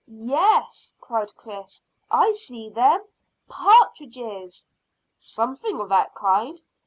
"Yes," 0.07 0.95
cried 0.99 1.35
Chris. 1.35 1.83
"I 2.09 2.31
see 2.31 2.71
them 2.71 3.01
partridges." 3.47 4.65
"Something 5.15 5.79
of 5.79 5.89
that 5.89 6.15
kind. 6.15 6.59